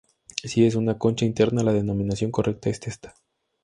Si 0.43 0.65
es 0.65 0.73
una 0.73 0.97
concha 0.97 1.25
interna, 1.25 1.61
la 1.61 1.73
denominación 1.73 2.31
correcta 2.31 2.71
es 2.71 2.79
testa. 2.79 3.13